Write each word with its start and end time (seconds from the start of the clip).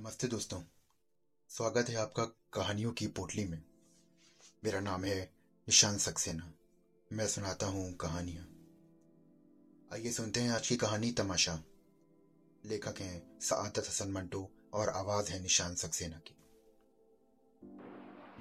नमस्ते 0.00 0.26
दोस्तों। 0.26 0.60
स्वागत 1.48 1.88
है 1.88 1.94
आपका 1.94 2.24
कहानियों 2.24 2.92
की 2.92 3.06
पोटली 3.06 3.44
में। 3.44 3.62
मेरा 4.64 4.80
नाम 4.80 5.04
है 5.04 5.20
निशान 5.68 5.98
सक्सेना। 5.98 6.52
मैं 7.12 7.28
सुनाता 7.28 7.66
हूँ 7.66 7.94
कहानियाँ। 7.94 8.44
आइए 9.92 10.12
सुनते 10.12 10.40
हैं 10.40 10.50
आज 10.50 10.68
की 10.68 10.76
कहानी 10.76 11.12
तमाशा। 11.12 11.64
लेखक 12.66 12.94
हैं 12.98 13.40
सआदत 13.40 13.78
हसन 13.78 14.10
मंटो 14.10 14.50
और 14.72 14.88
आवाज़ 14.88 15.30
है 15.30 15.42
निशान 15.42 15.74
सक्सेना 15.74 16.18
की। 16.18 16.36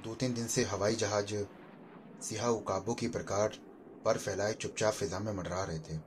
दो 0.02 0.16
तीन 0.16 0.34
दिन 0.34 0.48
से 0.48 0.64
हवाई 0.64 0.96
जहाज़ 0.96 1.36
सिहा 2.22 2.50
उकाबों 2.50 2.96
की 2.96 3.08
प्रकार 3.08 3.50
पर 4.06 4.18
फैलाए 4.18 4.54
चुपचाप 4.54 4.94
फिजा 4.94 5.20
में 5.20 5.34
मंडरा 5.34 5.64
रहे 5.64 5.80
थे, 5.80 6.00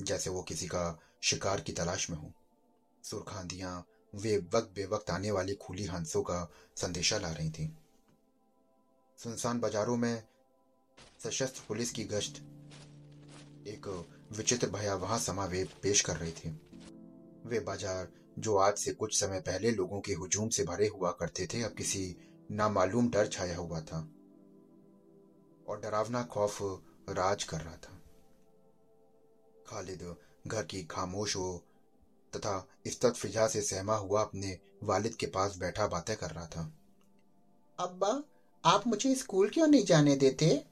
जैसे 0.00 0.30
वो 0.30 0.42
किसी 0.42 0.66
का 0.66 1.00
शिकार 1.22 1.60
की 1.60 1.72
तलाश 1.72 2.10
में 2.10 2.18
हो। 2.18 2.32
सुरखांदियाँ 3.04 3.86
वे 4.12 4.36
वक्त 4.54 4.72
बेवक्त 4.74 5.10
आने 5.10 5.30
वाली 5.30 5.54
खुली 5.56 5.84
हंसों 5.84 6.22
का 6.22 6.48
संदेशा 6.76 7.18
ला 7.18 7.30
रही 7.30 7.50
थी। 7.50 7.70
सुनसान 9.18 9.60
बाजारों 9.60 9.96
में 9.96 10.22
सशस्त्र 11.24 11.62
पुलिस 11.68 11.90
की 11.90 12.04
गश्त 12.04 12.40
एक 13.68 13.86
विचित्र 14.36 14.68
भयावह 14.70 15.16
समावेश 15.18 15.74
पेश 15.82 16.00
कर 16.00 16.16
रही 16.16 16.32
थी। 16.32 16.50
वे 17.46 17.60
बाज़ार 17.60 18.08
जो 18.38 18.56
आज 18.56 18.76
से 18.76 18.92
कुछ 18.92 19.18
समय 19.20 19.40
पहले 19.40 19.70
लोगों 19.70 20.00
के 20.00 20.12
हुजूम 20.12 20.48
से 20.48 20.64
भरे 20.64 20.86
हुआ 20.88 21.10
करते 21.10 21.46
थे, 21.46 21.62
अब 21.62 21.74
किसी 21.74 22.16
नामालूम 22.50 23.10
डर 23.10 23.26
छाया 23.28 23.56
हुआ 23.56 23.80
था 23.80 23.98
और 25.68 25.80
डरावना 25.80 26.22
खौफ 26.24 26.58
राज 27.10 27.44
कर 27.44 27.60
रहा 27.60 27.76
था। 27.76 27.96
खालिद 29.66 30.14
घर 30.46 30.62
की 30.62 30.82
खामोश 30.84 31.36
हो 31.36 31.64
तथा 32.36 32.68
इफ्तत 32.86 33.14
फिजा 33.14 33.46
से 33.46 33.62
सहमा 33.62 33.94
हुआ 33.94 34.22
अपने 34.22 34.58
वालिद 34.82 35.14
के 35.14 35.26
पास 35.26 35.56
बैठा 35.58 35.86
बातें 35.86 36.16
कर 36.16 36.30
रहा 36.30 36.46
था। 36.46 36.72
अब्बा 37.78 38.22
आप 38.64 38.86
मुझे 38.86 39.14
स्कूल 39.14 39.48
क्यों 39.48 39.66
नहीं 39.66 39.84
जाने 39.84 40.16
देते? 40.16 40.64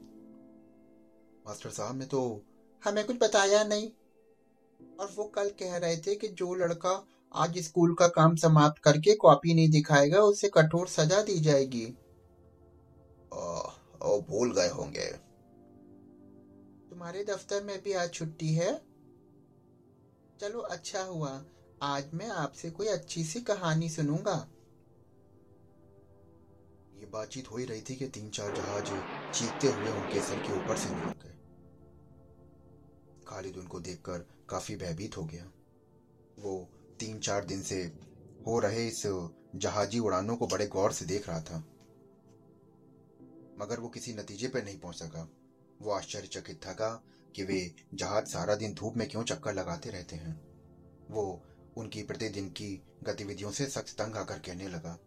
मास्टर 1.47 1.71
साहब 1.71 1.99
ने 1.99 2.07
तो 2.07 2.43
हमें 2.85 3.07
कुछ 3.07 3.17
बताया 3.17 3.65
नहीं। 3.65 3.91
और 5.01 5.13
वो 5.17 5.25
कल 5.25 5.49
कह 5.49 5.77
रहे 5.77 5.97
थे 5.97 6.15
कि 6.15 6.29
जो 6.29 6.55
लड़का 6.55 7.07
आज 7.35 7.59
स्कूल 7.59 7.95
का 7.95 8.09
काम 8.09 8.37
समाप्त 8.37 8.83
करके 8.83 9.15
कॉपी 9.15 9.55
नहीं 9.55 9.71
दिखाएगा 9.71 10.21
उसे 10.21 10.49
कठोर 10.49 10.89
सजा 10.89 11.23
दी 11.23 11.41
जाएगी। 11.41 11.87
ओ, 14.03 14.21
भूल 14.21 14.55
गए 14.55 14.69
होंगे। 14.69 15.07
तुम्हारे 16.91 17.25
दफ्तर 17.25 17.63
में 17.63 17.83
भी 17.83 17.93
आज 17.93 18.13
छुट्टी 18.13 18.55
है? 18.55 18.88
चलो 20.41 20.59
अच्छा 20.59 21.03
हुआ। 21.03 21.45
आज 21.83 22.11
मैं 22.15 22.29
आपसे 22.29 22.71
कोई 22.71 22.87
अच्छी 22.87 23.25
सी 23.25 23.41
कहानी 23.41 23.89
सुनूँगा। 23.89 24.49
ये 26.99 27.07
बातचीत 27.07 27.51
हो 27.51 27.57
ही 27.57 27.65
रही 27.65 27.81
थी 27.81 27.95
कि 27.97 28.07
तीन 28.07 28.31
चार 28.31 28.55
जहाज़ 28.57 28.85
चीखते 29.33 29.69
हुए 29.69 29.91
उनके 29.91 30.21
सर 30.21 30.39
के 30.39 30.53
ऊपर 30.53 30.77
से 30.77 30.91
निकल 30.91 31.11
गए। 31.11 31.35
खालिद 33.29 33.57
उनको 33.57 33.81
देखकर 33.81 34.27
काफ़ी 34.51 34.77
भयभीत 34.77 35.17
हो 35.17 35.25
गया। 35.25 35.45
वो 36.39 36.69
तीन 37.01 37.19
चार 37.19 37.45
दिन 37.45 37.63
से 37.63 37.83
हो 38.47 38.59
रहे 38.59 38.87
इस 38.89 39.03
जहाजी 39.57 39.99
उड़ानों 39.99 40.37
को 40.37 40.47
बड़े 40.47 40.67
गौर 40.67 40.93
से 40.93 41.05
देख 41.05 41.29
रहा 41.29 41.41
था। 41.41 41.59
मगर 43.59 43.81
वो 43.81 43.89
किसी 43.89 44.13
नतीजे 44.13 44.49
पर 44.49 44.65
नहीं 44.65 44.79
पहुँच 44.79 44.97
सका। 44.97 45.29
वो 45.83 45.91
आश्चर्यचकित 45.91 46.67
था 46.67 46.73
कि 47.37 47.45
वे 47.45 47.75
जहाज़ 47.95 48.25
सारा 48.25 48.55
दिन 48.55 48.75
धूप 48.75 48.97
में 48.97 49.09
क्यों 49.09 49.23
चक्कर 49.23 49.55
लगाते 49.55 49.91
रहते 49.91 50.17
हैं? 50.17 50.49
वो 51.11 51.43
उनकी 51.77 52.03
प्रतिदिन 52.03 52.49
की 52.49 52.83
गतिविधियों 53.03 53.51
से 53.51 53.67
सख्त 53.67 53.99
तंग 53.99 54.17
आकर 54.17 54.39
कहने 54.39 54.69
लगा। 54.69 54.99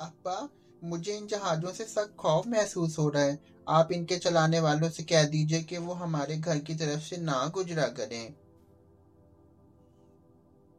अब्बा 0.00 0.48
मुझे 0.84 1.16
इन 1.16 1.26
जहाजों 1.26 1.72
से 1.72 1.84
सख्त 1.84 2.16
खौफ 2.18 2.46
महसूस 2.46 2.98
हो 2.98 3.08
रहा 3.08 3.22
है। 3.22 3.44
आप 3.68 3.92
इनके 3.92 4.16
चलाने 4.16 4.60
वालों 4.60 4.88
से 4.88 5.02
कह 5.02 5.24
दीजिए 5.24 5.62
कि 5.62 5.78
वो 5.78 5.92
हमारे 5.92 6.36
घर 6.36 6.58
की 6.58 6.74
तरफ़ 6.74 7.00
से 7.00 7.16
ना 7.16 7.46
गुजरा 7.46 7.88
करें। 7.88 8.32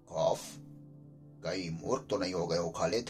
खौफ? 0.10 0.40
कई 1.44 1.70
मूर्ख 1.70 2.08
तो 2.10 2.18
नहीं 2.18 2.34
हो 2.34 2.48
गए 2.48 2.58
हो 2.58 2.70
खालिद? 2.70 3.10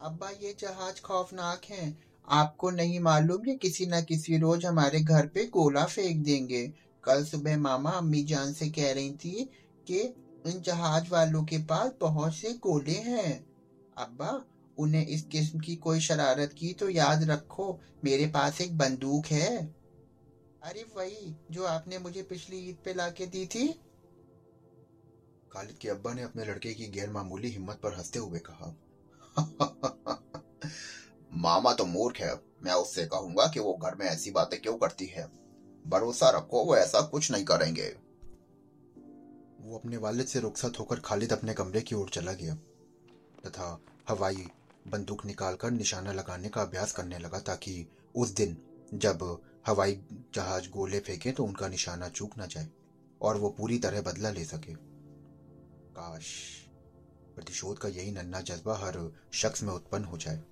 अब्बा 0.00 0.30
ये 0.30 0.56
जहाज़ 0.58 1.00
खौफनाक 1.00 1.64
हैं। 1.64 2.03
आपको 2.28 2.70
नहीं 2.70 3.00
मालूम 3.00 3.46
ये 3.46 3.54
किसी 3.54 3.86
न 3.86 4.02
किसी 4.02 4.38
रोज 4.38 4.66
हमारे 4.66 5.00
घर 5.00 5.26
पे 5.26 5.46
गोला 5.46 5.84
फेंक 5.84 6.24
देंगे। 6.24 6.72
कल 7.04 7.24
सुबह 7.24 7.58
मामा 7.58 7.90
अम्मी 7.90 8.24
जान 8.24 8.52
से 8.52 8.68
कह 8.70 8.92
रही 8.92 9.12
थी 9.12 9.50
कि 9.86 10.00
इन 10.46 10.60
जहाज़ 10.60 11.10
वालों 11.10 11.44
के 11.44 11.58
पास 11.58 11.92
बहुत 12.00 12.34
से 12.34 12.52
गोले 12.52 12.92
हैं। 12.92 13.46
अब्बा 13.96 14.44
उन्हें 14.78 15.06
इस 15.06 15.22
किस्म 15.22 15.58
की 15.58 15.76
कोई 15.76 16.00
शरारत 16.00 16.52
की 16.58 16.72
तो 16.72 16.88
याद 16.88 17.24
रखो 17.24 17.80
मेरे 18.04 18.26
पास 18.26 18.60
एक 18.60 18.78
बंदूक 18.78 19.26
है। 19.26 19.74
अरे 20.62 20.84
वही 20.96 21.36
जो 21.50 21.64
आपने 21.64 21.98
मुझे 21.98 22.22
पिछली 22.22 22.56
ईद 22.56 22.76
पे 22.84 22.94
लाके 22.94 23.26
दी 23.26 23.46
थी। 23.46 23.68
खालिद 25.52 25.78
के 25.80 25.88
अब्बा 25.88 26.12
ने 26.12 26.22
अपने 26.22 26.44
लड़के 26.44 26.74
की 26.74 26.86
गैर 26.86 27.10
मामूली 27.10 27.48
हिम्मत 27.48 27.80
पर 27.82 27.94
हँसते 27.94 28.18
हुए 28.18 28.38
कहा। 28.38 28.76
मामा 31.44 31.72
तो 31.72 31.84
मूर्ख 31.84 32.16
है। 32.16 32.34
मैं 32.62 32.72
उससे 32.72 33.04
कहूँगा 33.06 33.46
कि 33.46 33.60
वो 33.60 33.72
घर 33.74 33.94
में 33.94 34.06
ऐसी 34.06 34.30
बातें 34.30 34.60
क्यों 34.62 34.76
करती 34.78 35.06
है? 35.06 35.26
भरोसा 35.86 36.30
रखो, 36.30 36.64
वो 36.64 36.76
ऐसा 36.76 37.00
कुछ 37.00 37.30
नहीं 37.30 37.44
करेंगे। 37.44 37.88
वो 39.60 39.78
अपने 39.78 39.96
वालिद 39.96 40.26
से 40.26 40.40
रुखसत 40.40 40.78
होकर 40.80 41.00
खालिद 41.00 41.32
अपने 41.32 41.54
कमरे 41.54 41.80
की 41.80 41.94
ओर 41.94 42.08
चला 42.08 42.32
गया 42.32 42.54
तथा 43.46 43.80
हवाई 44.08 44.46
बंदूक 44.88 45.24
निकालकर 45.26 45.70
निशाना 45.70 46.12
लगाने 46.12 46.48
का 46.48 46.62
अभ्यास 46.62 46.92
करने 46.92 47.18
लगा 47.18 47.38
ताकि 47.38 47.86
उस 48.14 48.30
दिन 48.30 48.56
जब 48.94 49.22
हवाई 49.66 50.00
जहाज़ 50.34 50.68
गोले 50.68 51.00
फेंके 51.00 51.32
तो 51.32 51.44
उनका 51.44 51.68
निशाना 51.68 52.08
चूक 52.08 52.36
ना 52.38 52.46
जाए 52.46 52.68
और 53.20 53.36
वो 53.36 53.50
पूरी 53.50 53.78
तरह 53.78 54.02
बदला 54.02 54.30
ले 54.30 54.44
सके। 54.44 54.74
काश 55.92 56.26
प्रतिशोध 57.34 57.78
का 57.78 57.88
यही 57.88 58.12
नन्ना 58.12 58.40
जज्बा 58.40 58.76
हर 58.76 58.98
शख्स 59.32 59.62
में 59.62 59.72
उत्पन्न 59.74 60.04
हो 60.04 60.18
जाए। 60.18 60.42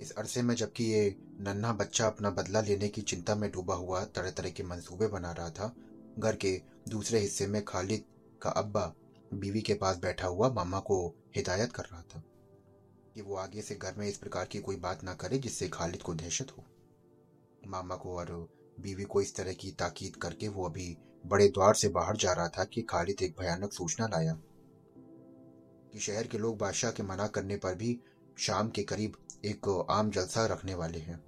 इस 0.00 0.10
अरसे 0.10 0.42
में 0.42 0.54
जबकि 0.54 0.84
ये 0.84 1.16
नन्हा 1.40 1.72
बच्चा 1.72 2.06
अपना 2.06 2.30
बदला 2.30 2.60
लेने 2.60 2.88
की 2.88 3.02
चिंता 3.02 3.34
में 3.34 3.52
डूबा 3.52 3.74
हुआ 3.74 4.04
तरह 4.04 4.30
तरह 4.30 4.50
के 4.50 4.62
मंसूबे 4.62 5.06
बना 5.06 5.32
रहा 5.32 5.50
था, 5.50 5.76
घर 6.18 6.36
के 6.36 6.62
दूसरे 6.88 7.18
हिस्से 7.18 7.46
में 7.46 7.64
खालिद 7.64 8.04
का 8.42 8.50
अब्बा 8.50 8.94
बीवी 9.34 9.60
के 9.60 9.74
पास 9.74 9.96
बैठा 9.96 10.26
हुआ 10.26 10.52
मामा 10.52 10.80
को 10.80 11.14
हिदायत 11.36 11.72
कर 11.72 11.82
रहा 11.82 12.02
था 12.02 12.22
कि 13.14 13.22
वो 13.22 13.34
आगे 13.36 13.62
से 13.62 13.74
घर 13.74 13.94
में 13.94 14.08
इस 14.08 14.18
प्रकार 14.18 14.44
की 14.44 14.58
कोई 14.58 14.76
बात 14.76 15.04
ना 15.04 15.14
करे 15.14 15.38
जिससे 15.38 15.68
खालिद 15.68 16.02
को 16.02 16.14
दहशत 16.14 16.46
हो। 16.58 16.64
मामा 17.66 17.96
को 17.96 18.16
और 18.18 18.48
बीवी 18.80 19.04
को 19.04 19.20
इस 19.20 19.36
तरह 19.36 19.52
की 19.52 19.70
ताकीद 19.70 20.16
करके 20.16 20.48
वो 20.48 20.64
अभी 20.68 20.98
बड़े 21.26 21.48
द्वार 21.48 21.74
से 21.74 21.88
बाहर 21.88 22.16
जा 22.16 22.32
रहा 22.32 22.48
था 22.48 22.64
कि 22.64 22.82
खालिद 22.82 23.22
एक 23.22 23.34
भयानक 23.40 23.72
सूचना 23.72 24.06
लाया 24.06 24.38
कि 25.92 25.98
शहर 25.98 26.26
के 26.26 26.38
लोग 26.38 26.58
बादशाह 26.58 26.90
के 26.90 27.02
मना 27.02 27.26
करने 27.26 27.56
पर 27.56 27.74
भी 27.74 28.00
शाम 28.38 28.68
के 28.68 28.82
करीब 28.82 29.12
एक 29.44 29.86
आम 29.90 30.10
जलसा 30.10 30.46
रखने 30.46 30.74
वाले 30.74 30.98
हैं, 30.98 31.24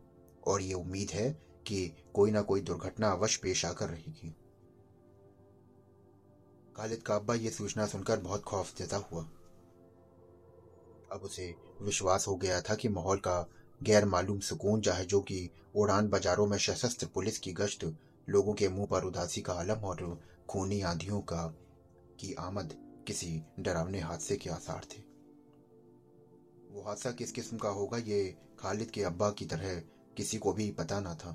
और 0.47 0.63
ये 0.63 0.75
उम्मीद 0.75 1.11
है 1.11 1.31
कि 1.67 1.87
कोई 2.15 2.31
ना 2.31 2.43
कोई 2.43 2.61
दुर्घटना 2.61 3.11
अवश्य 3.11 3.41
पेश 3.43 3.65
आकर 3.65 3.89
रहेगी। 3.89 4.35
खालिद 6.77 7.03
का 7.03 7.17
अब्बा 7.17 7.35
ये 7.35 7.51
सूचना 7.51 7.87
सुनकर 7.87 8.21
बहुत 8.21 8.43
खौफ 8.43 8.79
देता 8.79 8.97
हुआ। 8.97 9.23
अब 11.13 11.21
उसे 11.25 11.55
विश्वास 11.83 12.27
हो 12.29 12.37
गया 12.37 12.61
था 12.61 12.75
कि 12.75 12.89
माहौल 12.89 13.19
का 13.19 13.51
गैर 13.83 14.05
मालूम 14.05 14.41
सुकून 14.41 14.81
जहाजों 14.81 15.21
की 15.21 15.51
उड़ान 15.77 16.09
बाजारों 16.09 16.47
में 16.47 16.59
सशस्त्र 16.59 17.07
पुलिस 17.07 17.39
की 17.39 17.53
गश्त 17.53 17.85
लोगों 18.29 18.55
के 18.55 18.69
मुँह 18.69 18.87
पर 18.87 19.05
उदासी 19.05 19.41
का 19.41 19.53
आलम 19.53 19.85
और 19.85 20.21
खूनी 20.49 20.81
आंधियों 20.83 21.21
का, 21.21 21.47
की 22.21 22.35
आमद 22.35 22.75
किसी 23.07 23.43
डरावने 23.61 24.01
हादसे 24.01 24.37
के 24.37 24.51
आसार 24.51 24.87
थे। 24.95 25.16
वो 26.77 26.83
हादसा 26.83 27.11
किस 27.11 27.31
किस्म 27.33 27.57
का 27.57 27.69
होगा, 27.69 27.99
ये 27.99 28.37
खालिद 28.61 28.91
के 28.91 29.03
अब्बा 29.03 29.29
की 29.31 29.45
तरह 29.45 29.77
किसी 30.17 30.39
को 30.39 30.53
भी 30.53 30.71
पता 30.71 30.99
ना 31.01 31.15
था। 31.15 31.31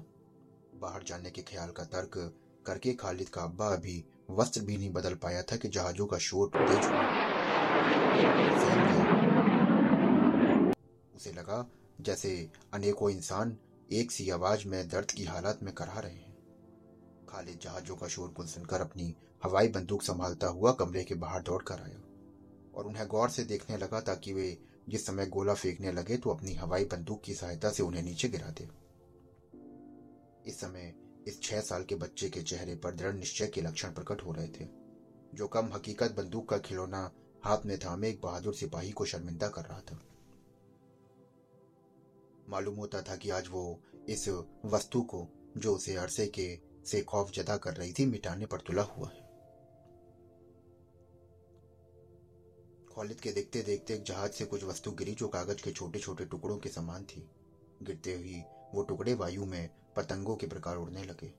बाहर 0.81 1.03
जाने 1.03 1.29
के 1.29 1.41
ख्याल 1.41 1.69
का 1.69 1.83
तर्क 1.83 2.17
करके 2.65 2.93
खालिद 2.93 3.29
का 3.29 3.41
अब्बा 3.41 3.67
अभी 3.67 4.03
वस्त्र 4.29 4.61
भी 4.61 4.77
नहीं 4.77 4.89
बदल 4.93 5.15
पाया 5.15 5.41
था 5.41 5.55
कि 5.55 5.67
जहाजों 5.67 6.05
का 6.05 6.17
शोर 6.17 6.51
तेज 6.57 6.85
हुआ 6.85 7.01
उसे 11.15 11.31
लगा 11.31 11.65
जैसे 12.01 12.49
अनेकों 12.73 13.09
इंसान 13.09 13.57
एक 13.91 14.11
सी 14.11 14.29
आवाज़ 14.29 14.67
में 14.67 14.87
दर्द 14.87 15.11
की 15.11 15.25
हालत 15.25 15.59
में 15.63 15.73
करा 15.73 15.99
रहे 15.99 16.13
हैं। 16.13 16.35
खालिद 17.29 17.59
जहाजों 17.63 17.95
का 17.95 18.07
शोर 18.07 18.33
गुल 18.37 18.45
सुनकर 18.47 18.81
अपनी 18.81 19.13
हवाई 19.44 19.67
बंदूक 19.67 20.01
संभालता 20.03 20.47
हुआ 20.47 20.71
कमरे 20.79 21.03
के 21.03 21.15
बाहर 21.15 21.41
दौड़ 21.41 21.63
कर 21.63 21.81
आया 21.81 22.01
और 22.75 22.85
उन्हें 22.85 23.07
गौर 23.07 23.29
से 23.29 23.44
देखने 23.44 23.77
लगा 23.77 23.99
ताकि 24.01 24.33
वे 24.33 24.57
जिस 24.91 25.05
समय 25.05 25.25
गोला 25.25 25.53
फेंकने 25.53 25.91
लगे 25.91 26.17
तो 26.17 26.29
अपनी 26.29 26.53
हवाई 26.53 26.85
बंदूक 26.85 27.21
की 27.21 27.33
सहायता 27.33 27.69
से 27.69 27.83
उन्हें 27.83 28.03
नीचे 28.03 28.27
गिरा 28.29 28.49
दे। 28.49 28.67
इस 30.45 30.59
समय 30.59 30.93
इस 31.27 31.41
छह 31.41 31.61
साल 31.61 31.83
के 31.83 31.95
बच्चे 31.95 32.29
के 32.29 32.41
चेहरे 32.41 32.75
पर 32.75 32.95
दृढ़ 32.95 33.13
निश्चय 33.13 33.47
के 33.47 33.61
लक्षण 33.61 33.93
प्रकट 33.93 34.21
हो 34.21 34.31
रहे 34.31 34.47
थे। 34.47 34.67
जो 35.33 35.47
कम 35.47 35.69
हकीकत 35.73 36.11
बंदूक 36.11 36.49
का 36.49 36.57
खिलौना 36.57 37.11
हाथ 37.43 37.65
में 37.65 37.77
थामे 37.79 38.09
एक 38.09 38.19
बहादुर 38.21 38.53
सिपाही 38.53 38.91
को 38.91 39.05
शर्मिंदा 39.05 39.47
कर 39.47 39.61
रहा 39.61 39.79
था। 39.79 39.99
मालूम 42.49 42.75
होता 42.75 43.01
था 43.01 43.15
कि 43.15 43.29
आज 43.29 43.47
वो 43.47 43.79
इस 44.09 44.27
वस्तु 44.65 45.01
को, 45.01 45.27
जो 45.57 45.75
उसे 45.75 45.95
अरसे 45.95 46.27
के 46.27 46.59
से 46.85 47.01
खौफ 47.01 47.31
जदा 47.31 47.57
कर 47.57 47.73
रही 47.73 47.94
थी, 47.94 48.05
मिटाने 48.05 48.45
पर 48.45 48.61
तुला 48.61 48.83
हुआ 48.83 49.07
है। 49.07 49.20
खालिद 53.01 53.19
के 53.19 53.31
देखते 53.31 53.62
देखते 53.62 53.94
एक 53.94 54.03
जहाज़ 54.03 54.31
से 54.31 54.45
कुछ 54.45 54.63
वस्तु 54.63 54.92
गिरी 54.92 55.12
जो 55.12 55.27
कागज़ 55.27 55.62
के 55.63 55.71
छोटे 55.71 56.00
छोटे 56.00 56.25
टुकड़ों 56.25 56.57
के 56.57 56.69
समान 56.69 57.03
थी। 57.03 57.30
गिरते 57.83 58.13
हुई 58.13 58.42
वो 58.74 58.83
टुकड़े 58.83 59.13
वायु 59.13 59.45
में 59.45 59.69
पतंगों 59.95 60.36
के 60.36 60.48
प्रकार 60.48 60.77
उड़ने 60.77 61.03
लगे। 61.03 61.31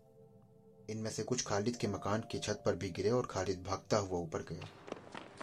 इनमें 0.91 1.11
से 1.11 1.23
कुछ 1.23 1.43
खालिद 1.43 1.77
के 1.77 1.87
मकान 1.87 2.23
की 2.31 2.39
छत 2.39 2.63
पर 2.67 2.77
भी 2.77 2.91
गिरे 2.91 3.11
और 3.11 3.27
खालिद 3.27 3.63
भागता 3.63 3.97
हुआ 3.97 4.19
ऊपर 4.19 4.43
गया। 4.43 4.69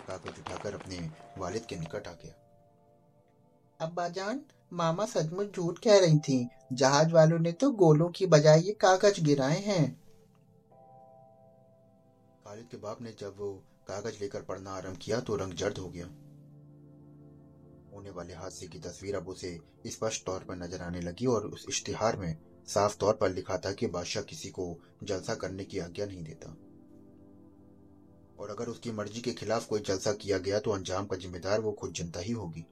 कागज़ 0.08 0.40
उठाकर 0.40 0.74
अपने 0.74 1.12
वालिद 1.38 1.66
के 1.66 1.76
निकट 1.76 2.08
आ 2.08 2.12
गया। 2.12 2.34
अब्बा 3.82 4.10
जान 4.10 4.42
मामा 4.74 5.06
सचमुच 5.06 5.56
झूठ 5.56 5.80
कह 5.80 6.00
रही 6.00 6.20
थी। 6.20 6.48
जहाज़ 6.74 7.12
वालों 7.12 7.40
ने 7.40 7.52
तो 7.52 7.72
गोलों 7.72 8.10
की 8.10 8.26
बजाय 8.26 8.62
ये 8.62 8.74
कागज़ 8.74 9.22
गिराए 9.22 9.60
हैं। 9.60 10.02
खालिद 12.46 12.68
के 12.72 12.78
बाप 12.78 13.02
ने 13.02 13.16
जब 13.20 13.36
वो 13.38 13.64
कागज़ 13.90 14.20
लेकर 14.22 14.42
पढ़ना 14.42 14.72
आरंभ 14.72 14.98
किया 14.98 15.20
तो 15.20 15.36
रंग 15.36 15.54
जर्द 15.54 15.78
हो 15.78 15.90
गया। 15.90 16.06
होने 17.94 18.10
वाले 18.10 18.34
हादसे 18.34 18.68
की 18.68 18.80
तस्वीर 18.80 19.16
अब 19.16 19.28
उसे 19.28 19.58
स्पष्ट 19.88 20.26
तौर 20.26 20.44
पर 20.44 20.56
नज़र 20.56 20.82
आने 20.82 21.02
लगी 21.02 21.26
और 21.26 21.46
उस 21.46 21.66
इश्तिहार 21.70 22.18
में 22.18 22.36
साफ़ 22.68 22.98
तौर 22.98 23.14
पर 23.14 23.32
लिखा 23.32 23.58
था 23.58 23.72
कि 23.72 23.88
बादशाह 23.88 24.24
किसी 24.24 24.50
को 24.50 24.66
जलसा 25.04 25.36
करने 25.36 25.66
की 25.66 25.80
आज्ञा 25.80 26.06
नहीं 26.06 26.24
देता। 26.24 26.50
और 28.40 28.50
अगर 28.50 28.68
उसकी 28.68 28.92
मर्ज़ी 28.92 29.22
के 29.22 29.32
खिलाफ 29.34 29.66
कोई 29.68 29.80
जलसा 29.80 30.12
किया 30.14 30.38
गया 30.38 30.60
तो 30.60 30.72
अंजाम 30.72 31.06
का 31.06 31.18
जिम्मेदार 31.18 31.62
वो 31.62 31.72
खुद 31.72 31.94
जनता 31.94 32.20
ही 32.20 32.32
होगी। 32.32 32.66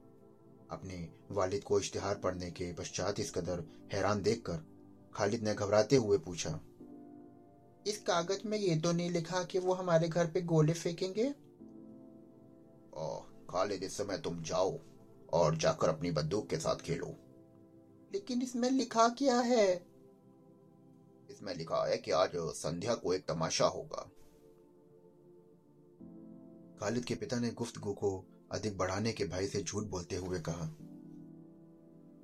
अपने 0.70 1.08
वालिद 1.30 1.64
को 1.64 1.80
इश्तिहार 1.80 2.14
पढ़ने 2.14 2.50
के 2.50 2.72
पश्चात 2.72 3.20
इस 3.20 3.30
कदर 3.30 3.64
हैरान 3.92 4.22
देखकर 4.22 4.64
खालिद 5.14 5.42
ने 5.42 5.54
घबराते 5.54 5.96
हुए 5.96 6.18
पूछा 6.18 6.50
इस 7.88 7.98
कागज़ 7.98 8.48
में 8.48 8.58
ये 8.58 8.76
तो 8.76 8.92
नहीं 8.92 9.10
लिखा 9.10 9.44
कि 9.44 9.58
वो 9.58 9.72
हमारे 9.72 10.08
घर 10.08 10.26
पे 10.26 10.40
गोले 10.40 10.72
फेंकेंगे? 10.72 11.34
खालिद 13.50 13.82
इस 13.82 13.96
समय 13.96 14.18
तुम 14.18 14.42
जाओ 14.42 14.78
और 15.32 15.56
जाकर 15.56 15.88
अपनी 15.88 16.10
बंदूक 16.10 16.50
के 16.50 16.56
साथ 16.56 16.76
खेलो। 16.76 17.06
लेकिन 18.12 18.42
इसमें 18.42 18.70
लिखा 18.70 19.08
क्या 19.08 19.40
है? 19.40 19.86
इसमें 21.30 21.54
लिखा 21.54 21.88
है 21.88 21.98
कि 21.98 22.10
आज 22.10 22.30
संध्या 22.36 22.94
को 22.94 23.14
एक 23.14 23.26
तमाशा 23.28 23.66
होगा। 23.66 24.10
खालिद 26.80 27.04
के 27.04 27.14
पिता 27.14 27.38
ने 27.38 27.50
गुफ्तगु 27.50 27.92
को 27.92 28.24
अधिक 28.52 28.78
बढ़ाने 28.78 29.12
के 29.12 29.24
भाई 29.24 29.46
से 29.46 29.62
झूठ 29.62 29.84
बोलते 29.84 30.16
हुए 30.16 30.40
कहा। 30.40 30.66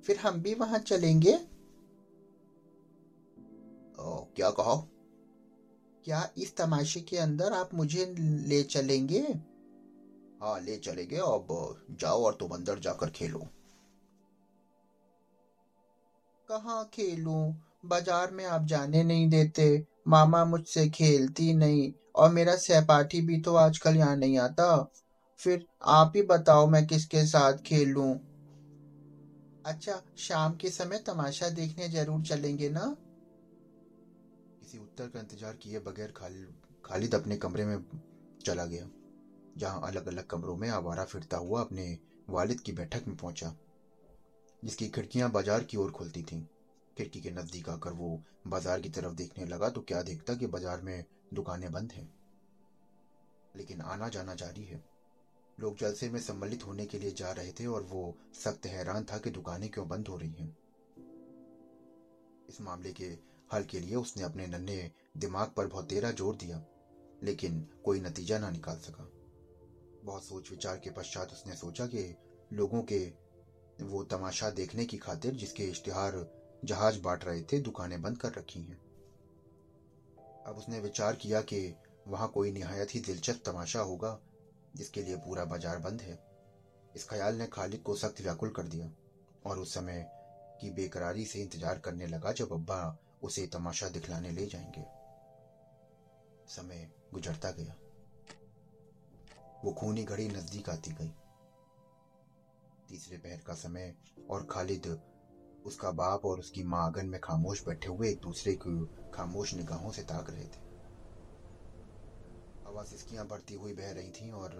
फिर 0.03 0.17
हम 0.17 0.41
भी 0.41 0.53
वहाँ 0.53 0.79
चलेंगे? 0.79 1.35
ओ, 4.03 4.25
क्या 4.35 4.49
कहा? 4.49 4.94
क्या 6.05 6.29
इस 6.37 6.55
तमाशे 6.57 6.99
के 7.01 7.17
अंदर 7.17 7.53
आप 7.53 7.69
मुझे 7.73 8.05
ले 8.47 8.61
चलेंगे? 8.63 9.19
हाँ 10.41 10.59
ले 10.61 10.75
चलेंगे। 10.77 11.17
अब 11.17 11.47
जाओ 11.99 12.23
और 12.23 12.37
तुम 12.39 12.51
अंदर 12.51 12.79
जाकर 12.79 13.09
खेलो। 13.09 13.39
कहाँ 16.49 16.83
खेलूं? 16.93 17.53
बाज़ार 17.85 18.31
में 18.31 18.45
आप 18.45 18.65
जाने 18.65 19.03
नहीं 19.03 19.29
देते। 19.29 19.85
मामा 20.07 20.43
मुझसे 20.45 20.87
खेलती 20.89 21.53
नहीं 21.53 21.91
और 22.15 22.29
मेरा 22.31 22.55
सहपाठी 22.55 23.21
भी 23.21 23.39
तो 23.41 23.55
आजकल 23.55 23.95
यहाँ 23.95 24.15
नहीं 24.15 24.37
आता। 24.37 24.91
फिर 25.39 25.65
आप 25.83 26.13
ही 26.15 26.21
बताओ 26.21 26.67
मैं 26.67 26.85
किसके 26.87 27.25
साथ 27.25 27.53
खेलूं? 27.65 28.13
अच्छा 29.65 30.01
शाम 30.17 30.55
के 30.55 30.69
समय 30.69 30.97
तमाशा 30.97 31.49
देखने 31.49 31.89
ज़रूर 31.89 32.21
चलेंगे 32.21 32.69
ना? 32.69 32.95
किसी 34.75 34.83
उत्तर 34.83 35.07
का 35.07 35.19
इंतज़ार 35.19 35.55
किए 35.55 35.79
बगैर 35.79 36.11
खालिद 36.85 37.15
अपने 37.15 37.35
कमरे 37.37 37.65
में 37.65 37.77
चला 38.45 38.63
गया, 38.65 38.87
जहाँ 39.57 39.79
अलग 39.83 40.07
अलग 40.07 40.27
कमरों 40.27 40.55
में 40.55 40.69
आवारा 40.69 41.03
फिरता 41.05 41.37
हुआ 41.37 41.59
अपने 41.61 41.85
वालिद 42.27 42.59
की 42.59 42.71
बैठक 42.71 43.07
में 43.07 43.15
पहुँचा, 43.15 43.51
जिसकी 44.63 44.87
खिड़कियाँ 44.87 45.29
बाज़ार 45.31 45.63
की 45.63 45.77
ओर 45.77 45.91
खुलती 45.91 46.21
थीं। 46.21 46.41
खिड़की 46.97 47.19
के 47.19 47.31
नज़दीक 47.31 47.69
आकर 47.69 47.91
वो 47.93 48.19
बाज़ार 48.47 48.79
की 48.79 48.89
तरफ़ 48.89 49.13
देखने 49.13 49.45
लगा 49.45 49.69
तो 49.69 49.81
क्या 49.81 50.01
देखता 50.01 50.35
कि 50.35 50.47
बाज़ार 50.47 50.81
में 50.81 51.03
दुकानें 51.33 51.71
बंद 51.71 51.91
हैं। 51.91 52.07
लेकिन 53.55 53.81
आना 53.83 54.09
जाना 54.09 54.33
जारी 54.35 54.63
है। 54.63 54.81
लोग 55.57 55.77
जलसे 55.77 56.09
में 56.09 56.19
सम्मिलित 56.21 56.65
होने 56.65 56.85
के 56.85 56.99
लिए 56.99 57.11
जा 57.13 57.31
रहे 57.31 57.51
थे 57.51 57.65
और 57.67 57.83
वो 57.83 58.03
सख्त 58.35 58.65
हैरान 58.67 59.03
था 59.03 59.17
कि 59.17 59.29
दुकानें 59.31 59.69
क्यों 59.69 59.87
बंद 59.87 60.07
हो 60.07 60.17
रही 60.17 60.33
हैं। 60.33 60.49
इस 62.49 62.61
मामले 62.61 62.91
के 62.91 63.09
हल 63.49 63.63
के 63.63 63.79
लिए 63.79 63.95
उसने 63.95 64.23
अपने 64.23 64.47
नन्हे 64.47 64.89
दिमाग 65.17 65.51
पर 65.57 65.67
बहुत 65.67 65.89
तेरा 65.89 66.11
ज़ोर 66.11 66.35
दिया, 66.35 66.63
लेकिन 67.23 67.67
कोई 67.85 67.99
नतीजा 67.99 68.37
ना 68.39 68.49
निकाल 68.49 68.77
सका। 68.77 69.09
बहुत 70.03 70.23
सोच 70.23 70.51
विचार 70.51 70.77
के 70.77 70.89
पश्चात 70.91 71.31
उसने 71.31 71.55
सोचा 71.55 71.85
कि 71.85 72.15
लोगों 72.53 72.81
के 72.83 72.99
वो 73.83 74.03
तमाशा 74.05 74.49
देखने 74.51 74.85
की 74.85 74.97
खातिर 74.97 75.33
जिसके 75.33 75.63
इश्तिहार 75.63 76.25
जहाज़ 76.65 76.99
बांट 77.01 77.25
रहे 77.25 77.41
थे, 77.41 77.59
दुकानें 77.59 78.01
बंद 78.01 78.17
कर 78.17 78.31
रखी 78.31 78.61
हैं। 78.61 78.79
अब 80.45 80.57
उसने 80.57 80.79
विचार 80.79 81.15
किया 81.15 81.41
कि 81.43 81.75
वहाँ 82.07 82.27
कोई 82.29 82.51
निहायत 82.51 82.93
ही 82.95 82.99
दिलचस्प 82.99 83.41
तमाशा 83.45 83.79
होगा, 83.81 84.19
जिसके 84.75 85.01
लिए 85.01 85.15
पूरा 85.17 85.45
बाज़ार 85.45 85.77
बंद 85.79 86.01
है। 86.01 86.19
इस 86.95 87.07
ख्याल 87.09 87.35
ने 87.35 87.47
खालिद 87.47 87.81
को 87.81 87.95
सख्त 87.95 88.21
व्याकुल 88.21 88.49
कर 88.49 88.63
दिया 88.65 88.89
और 89.45 89.59
उस 89.59 89.73
समय 89.73 90.05
की 90.61 90.69
बेकरारी 90.71 91.25
से 91.25 91.39
इंतज़ार 91.41 91.79
करने 91.79 92.07
लगा 92.07 92.31
जब 92.31 92.53
अब्बा 92.53 92.77
उसे 93.25 93.45
तमाशा 93.45 93.87
दिखलाने 93.89 94.31
ले 94.31 94.45
जाएँगे। 94.45 94.85
समय 96.47 96.87
गुजरता 97.13 97.51
गया। 97.51 97.75
वो 99.63 99.71
खूनी 99.71 100.03
घड़ी 100.03 100.27
नज़दीक 100.27 100.69
आती 100.69 100.91
गई। 100.91 101.11
तीसरे 102.89 103.17
पहर 103.17 103.41
का 103.47 103.53
समय 103.53 103.93
और 104.29 104.47
खालिद, 104.51 104.87
उसका 105.65 105.91
बाप 105.91 106.25
और 106.25 106.39
उसकी 106.39 106.63
माँ 106.63 106.83
आँगन 106.85 107.05
में 107.05 107.19
खामोश 107.19 107.63
बैठे 107.65 107.89
हुए 107.89 108.09
एक 108.09 108.19
दूसरे 108.19 108.53
को 108.53 108.73
खामोश 109.13 109.53
निगाहों 109.53 109.91
से 109.91 110.01
ताक 110.01 110.29
रहे 110.29 110.45
थे। 110.45 110.63
हवा 112.67 112.83
सिस्कियाँ 112.83 113.25
बढ़ती 113.27 113.53
हुई 113.53 113.73
बह 113.73 113.91
रही 113.91 114.09
थीं 114.09 114.31
और 114.31 114.51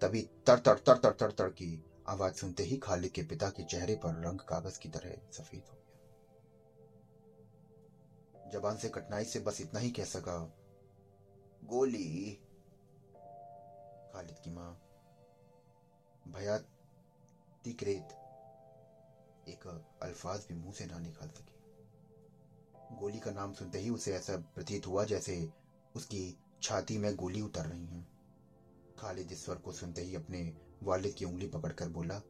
तभी 0.00 0.22
तर 0.46 0.58
तर 0.58 0.78
तर 0.78 0.96
तर 0.96 1.10
तर 1.10 1.30
तर 1.30 1.48
की 1.48 1.82
आवाज़ 2.08 2.32
सुनते 2.32 2.62
ही 2.62 2.76
खालिद 2.76 3.10
के 3.10 3.22
पिता 3.22 3.48
के 3.48 3.62
चेहरे 3.62 3.94
पर 3.94 4.22
रंग 4.26 4.38
कागज़ 4.38 4.78
की 4.78 4.88
तरह 4.88 5.14
सफ़ेद 5.32 5.62
हो 5.70 5.76
गया। 5.76 5.91
जबान 8.52 8.76
से 8.76 8.88
कठिनाई 8.88 9.24
से 9.24 9.40
बस 9.40 9.60
इतना 9.60 9.80
ही 9.80 9.90
कह 9.90 10.04
सका। 10.04 10.52
गोली। 11.64 12.38
खालिद 14.12 14.38
की 14.44 14.50
माँ। 14.50 14.80
भया 16.28 16.58
तिकरेत 17.64 18.08
एक 19.48 19.66
अल्फाज 20.02 20.46
भी 20.48 20.54
मुँह 20.54 20.72
से 20.72 20.86
ना 20.86 20.98
निकाल 20.98 21.28
सकी। 21.28 22.96
गोली 22.96 23.18
का 23.18 23.30
नाम 23.30 23.52
सुनते 23.52 23.78
ही 23.78 23.90
उसे 23.90 24.12
ऐसा 24.12 24.36
प्रतीत 24.36 24.86
हुआ 24.86 25.04
जैसे 25.04 25.48
उसकी 25.96 26.36
छाती 26.62 26.98
में 26.98 27.14
गोली 27.16 27.40
उतर 27.40 27.64
रही 27.64 27.86
है। 27.86 28.06
खालिद 28.98 29.32
इस 29.32 29.44
स्वर 29.44 29.56
को 29.56 29.72
सुनते 29.72 30.02
ही 30.02 30.14
अपने 30.14 30.52
वालिद 30.82 31.14
की 31.14 31.24
उंगली 31.24 31.46
पकड़कर 31.46 31.88
बोला 31.88 32.22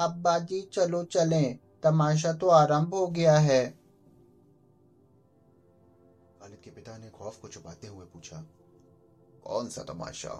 अब्बा 0.00 0.38
जी 0.38 0.62
चलो 0.62 1.02
चलें। 1.02 1.56
तमाशा 1.82 2.32
तो 2.32 2.48
आरंभ 2.48 2.94
हो 2.94 3.08
गया 3.08 3.38
है। 3.38 3.79
खालिद 6.40 6.60
के 6.60 6.70
पिता 6.70 6.96
ने 6.98 7.08
खौफ 7.10 7.40
को 7.40 7.48
छुपाते 7.48 7.86
हुए 7.86 8.06
पूछा 8.06 8.36
कौन 9.44 9.68
सा 9.68 9.82
तमाशा? 9.82 10.32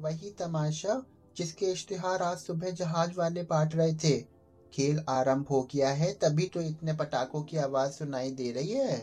वही 0.00 0.30
तमाशा 0.30 1.02
जिसके 1.36 1.66
इश्तिहार 1.66 2.22
आज 2.22 2.38
सुबह 2.38 2.70
जहाज़ 2.70 3.14
वाले 3.14 3.42
बांट 3.42 3.74
रहे 3.74 3.94
थे। 3.94 4.20
खेल 4.72 5.04
आरंभ 5.08 5.48
हो 5.48 5.62
गया 5.72 5.90
है 5.90 6.12
तभी 6.14 6.46
तो 6.46 6.60
इतने 6.60 6.92
पटाखों 6.92 7.42
की 7.42 7.56
आवाज़ 7.56 7.92
सुनाई 7.92 8.30
दे 8.30 8.50
रही 8.52 8.72
है। 8.72 8.98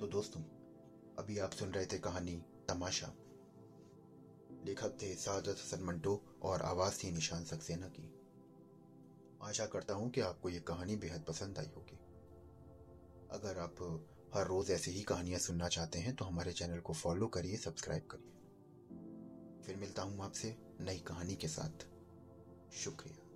तो 0.00 0.06
दोस्तों 0.06 0.42
अभी 1.18 1.38
आप 1.38 1.52
सुन 1.52 1.70
रहे 1.70 1.86
थे 1.86 1.98
कहानी 1.98 2.36
तमाशा। 2.68 3.12
लेखक 4.66 4.98
थे 5.02 5.14
सादत 5.14 5.62
हसन 5.64 5.84
मंटो 5.84 6.20
और 6.42 6.62
आवाज़ 6.62 7.02
थी 7.04 7.10
निशान 7.10 7.44
सक्सेना 7.44 7.88
की। 7.88 8.10
आशा 9.42 9.66
करता 9.66 9.94
हूँ 9.94 10.10
कि 10.10 10.20
आपको 10.20 10.48
ये 10.48 10.60
कहानी 10.60 10.96
बेहद 10.96 11.24
पसंद 11.28 11.58
आई 11.58 11.70
होगी। 11.76 11.98
अगर 13.30 13.58
आप 13.58 13.76
हर 14.34 14.46
रोज 14.46 14.70
ऐसी 14.70 14.90
ही 14.90 15.02
कहानियाँ 15.02 15.38
सुनना 15.38 15.68
चाहते 15.68 15.98
हैं 15.98 16.14
तो 16.16 16.24
हमारे 16.24 16.52
चैनल 16.52 16.80
को 16.80 16.92
फॉलो 16.92 17.26
करिए, 17.26 17.56
सब्सक्राइब 17.56 18.08
करिए। 18.10 18.34
फिर 19.66 19.76
मिलता 19.76 20.02
हूँ 20.02 20.24
आपसे 20.24 20.56
नई 20.80 20.98
कहानी 20.98 21.34
के 21.34 21.48
साथ। 21.48 21.86
शुक्रिया। 22.74 23.27